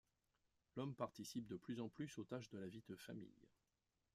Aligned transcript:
L'homme 0.75 0.95
participe 0.95 1.45
de 1.45 1.57
plus 1.57 1.79
en 1.79 1.87
plus 1.87 2.17
aux 2.17 2.23
tâches 2.23 2.49
de 2.49 2.57
la 2.57 2.65
vie 2.65 2.81
de 2.89 2.95
famille. 2.95 3.45